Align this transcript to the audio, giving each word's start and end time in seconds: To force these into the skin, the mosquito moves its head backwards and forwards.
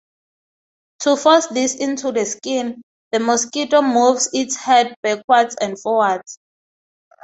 To 1.01 1.15
force 1.15 1.45
these 1.49 1.75
into 1.75 2.11
the 2.11 2.25
skin, 2.25 2.81
the 3.11 3.19
mosquito 3.19 3.83
moves 3.83 4.31
its 4.33 4.55
head 4.55 4.95
backwards 5.03 5.55
and 5.61 5.79
forwards. 5.79 6.39